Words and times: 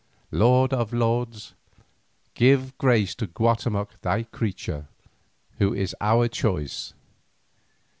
Lord 0.31 0.73
of 0.73 0.93
lords, 0.93 1.53
give 2.33 2.75
grace 2.79 3.13
to 3.13 3.27
Guatemoc 3.27 4.01
thy 4.01 4.23
creature, 4.23 4.87
who 5.59 5.75
is 5.75 5.95
our 6.01 6.27
choice. 6.27 6.95